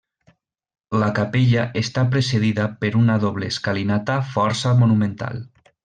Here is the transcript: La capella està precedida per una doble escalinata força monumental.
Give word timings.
La 1.01 1.09
capella 1.19 1.65
està 1.83 2.05
precedida 2.15 2.65
per 2.81 2.91
una 3.03 3.19
doble 3.27 3.53
escalinata 3.55 4.17
força 4.35 4.77
monumental. 4.85 5.43